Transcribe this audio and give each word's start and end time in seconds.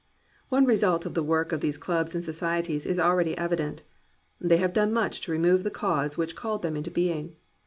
One 0.49 0.65
result 0.65 1.05
of 1.05 1.13
the 1.13 1.21
work 1.21 1.51
of 1.51 1.61
these 1.61 1.77
clubs 1.77 2.15
and 2.15 2.23
societies 2.23 2.87
is 2.87 2.97
already 2.97 3.37
evident: 3.37 3.83
they 4.39 4.57
have 4.57 4.73
done 4.73 4.91
much 4.91 5.21
to 5.21 5.31
remove 5.31 5.61
the 5.63 5.69
cause 5.69 6.17
which 6.17 6.35
called 6.35 6.63
them 6.63 6.75
into 6.75 6.89
being. 6.89 7.35